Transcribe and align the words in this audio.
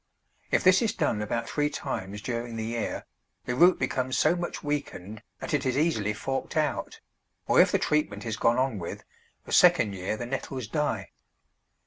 If 0.49 0.63
this 0.63 0.81
is 0.81 0.93
done 0.95 1.21
about 1.21 1.47
three 1.47 1.69
times 1.69 2.23
during 2.23 2.55
the 2.55 2.65
year, 2.65 3.05
the 3.45 3.53
root 3.53 3.77
becomes 3.77 4.17
so 4.17 4.35
much 4.35 4.63
weakened 4.63 5.21
that 5.39 5.53
it 5.53 5.63
is 5.63 5.77
easily 5.77 6.11
forked 6.11 6.57
out, 6.57 6.99
or 7.45 7.61
if 7.61 7.71
the 7.71 7.77
treatment 7.77 8.25
is 8.25 8.35
gone 8.35 8.57
on 8.57 8.79
with, 8.79 9.03
the 9.45 9.51
second 9.51 9.93
year 9.93 10.17
the 10.17 10.25
nettles 10.25 10.65
die. 10.65 11.11